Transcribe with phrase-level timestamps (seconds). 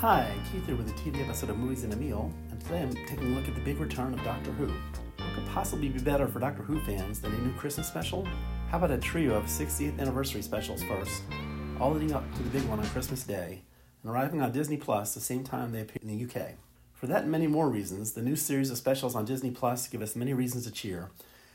[0.00, 2.94] Hi, Keith here with a TV episode of Movies and a Meal, and today I'm
[3.06, 4.66] taking a look at the big return of Doctor Who.
[4.66, 8.26] What could possibly be better for Doctor Who fans than a new Christmas special?
[8.68, 11.22] How about a trio of 60th anniversary specials first,
[11.80, 13.62] all leading up to the big one on Christmas Day,
[14.02, 16.48] and arriving on Disney Plus the same time they appear in the UK?
[16.92, 20.02] For that and many more reasons, the new series of specials on Disney Plus give
[20.02, 21.12] us many reasons to cheer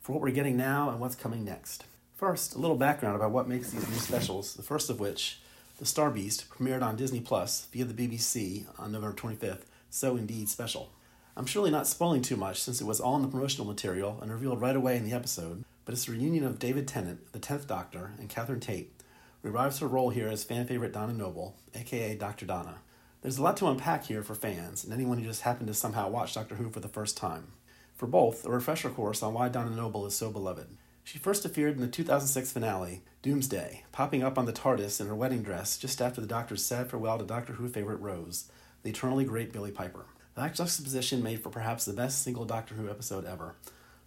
[0.00, 1.84] for what we're getting now and what's coming next.
[2.14, 5.40] First, a little background about what makes these new specials, the first of which
[5.80, 10.50] the Star Beast premiered on Disney Plus via the BBC on November 25th, so indeed
[10.50, 10.92] special.
[11.34, 14.30] I'm surely not spoiling too much since it was all in the promotional material and
[14.30, 17.66] revealed right away in the episode, but it's the reunion of David Tennant, the 10th
[17.66, 18.92] Doctor, and Catherine Tate,
[19.40, 22.44] who revives her role here as fan favorite Donna Noble, aka Dr.
[22.44, 22.80] Donna.
[23.22, 26.10] There's a lot to unpack here for fans and anyone who just happened to somehow
[26.10, 27.52] watch Doctor Who for the first time.
[27.94, 30.66] For both, a refresher course on why Donna Noble is so beloved.
[31.10, 35.14] She first appeared in the 2006 finale, Doomsday, popping up on the TARDIS in her
[35.16, 38.44] wedding dress just after the Doctor's sad farewell to Doctor Who favorite Rose,
[38.84, 40.06] the eternally great Billie Piper.
[40.36, 43.56] That juxtaposition made for perhaps the best single Doctor Who episode ever,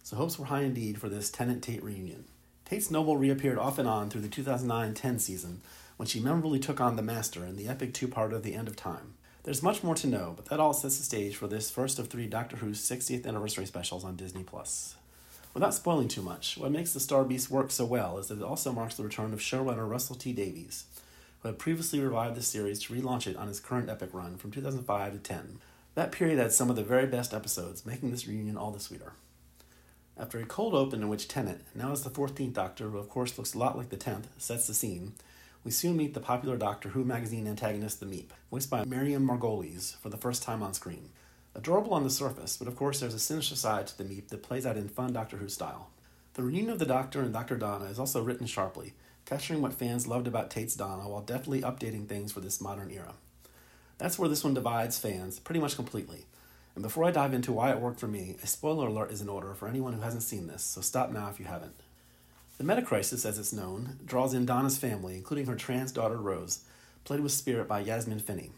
[0.02, 2.24] so hopes were high indeed for this Tennant Tate reunion.
[2.64, 5.60] Tate's Noble reappeared off and on through the 2009 10 season
[5.98, 8.66] when she memorably took on the Master in the epic two part of The End
[8.66, 9.12] of Time.
[9.42, 12.08] There's much more to know, but that all sets the stage for this first of
[12.08, 14.96] three Doctor Who's 60th anniversary specials on Disney Plus.
[15.54, 18.44] Without spoiling too much, what makes the Star Beast work so well is that it
[18.44, 20.84] also marks the return of showrunner Russell T Davies,
[21.40, 24.50] who had previously revived the series to relaunch it on his current epic run from
[24.50, 25.58] 2005 to 10.
[25.94, 29.12] That period had some of the very best episodes, making this reunion all the sweeter.
[30.18, 33.38] After a cold open in which Tennant, now as the 14th Doctor, who of course
[33.38, 35.12] looks a lot like the 10th, sets the scene,
[35.62, 39.96] we soon meet the popular Doctor Who magazine antagonist The Meep, voiced by Miriam Margolyes,
[39.98, 41.10] for the first time on screen.
[41.56, 44.42] Adorable on the surface, but of course there's a sinister side to the Meep that
[44.42, 45.90] plays out in fun Doctor Who style.
[46.34, 47.56] The reunion of the Doctor and Dr.
[47.56, 52.08] Donna is also written sharply, capturing what fans loved about Tate's Donna while deftly updating
[52.08, 53.14] things for this modern era.
[53.98, 56.26] That's where this one divides fans pretty much completely.
[56.74, 59.28] And before I dive into why it worked for me, a spoiler alert is in
[59.28, 61.80] order for anyone who hasn't seen this, so stop now if you haven't.
[62.58, 66.64] The Metacrisis, as it's known, draws in Donna's family, including her trans daughter Rose,
[67.04, 68.50] played with spirit by Yasmin Finney.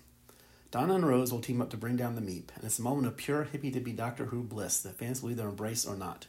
[0.77, 3.07] Donna and Rose will team up to bring down the Meep, and it's a moment
[3.07, 6.27] of pure hippy dippy Doctor Who bliss that fans will either embrace or not.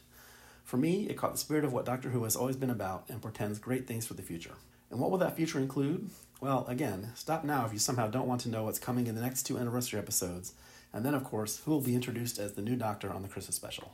[0.64, 3.20] For me, it caught the spirit of what Doctor Who has always been about and
[3.20, 4.54] portends great things for the future.
[4.90, 6.08] And what will that future include?
[6.40, 9.20] Well, again, stop now if you somehow don't want to know what's coming in the
[9.20, 10.54] next two anniversary episodes,
[10.94, 13.56] and then, of course, who will be introduced as the new Doctor on the Christmas
[13.56, 13.92] special.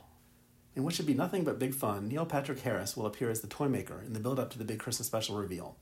[0.73, 3.47] In what should be nothing but big fun, Neil Patrick Harris will appear as the
[3.47, 5.75] toy maker in the build up to the big Christmas special reveal.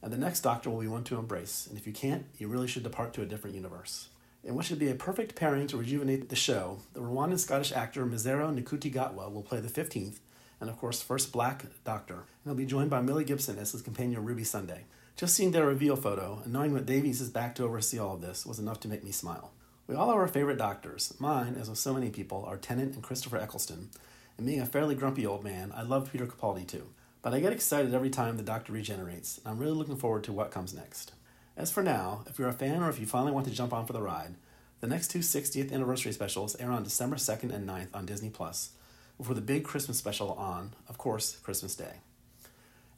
[0.00, 2.68] And the next Doctor will be one to embrace, and if you can't, you really
[2.68, 4.08] should depart to a different universe.
[4.44, 8.04] In what should be a perfect pairing to rejuvenate the show, the Rwandan Scottish actor
[8.04, 10.18] Mzero Ncuti-Gatwa will play the 15th,
[10.60, 13.80] and of course, first Black Doctor, and he'll be joined by Millie Gibson as his
[13.80, 14.84] companion Ruby Sunday.
[15.16, 18.20] Just seeing their reveal photo and knowing that Davies is back to oversee all of
[18.20, 19.50] this was enough to make me smile.
[19.86, 21.14] We all have our favorite doctors.
[21.18, 23.88] Mine, as with so many people, are Tennant and Christopher Eccleston,
[24.36, 26.88] and being a fairly grumpy old man, I love Peter Capaldi too.
[27.22, 30.32] But I get excited every time the Doctor regenerates, and I'm really looking forward to
[30.34, 31.12] what comes next.
[31.56, 33.86] As for now, if you're a fan or if you finally want to jump on
[33.86, 34.34] for the ride,
[34.80, 38.70] the next two 60th anniversary specials air on December 2nd and 9th on Disney Plus,
[39.16, 42.00] before the big Christmas special on, of course, Christmas Day.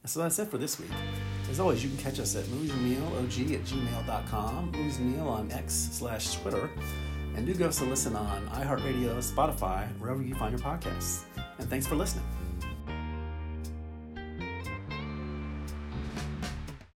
[0.01, 0.89] And so that's it for this week.
[1.51, 6.69] As always, you can catch us at moviesmealog at gmail.com, moviesmeal on X slash Twitter,
[7.35, 11.25] and do give us a listen on iHeartRadio, Spotify, wherever you find your podcasts.
[11.59, 12.25] And thanks for listening.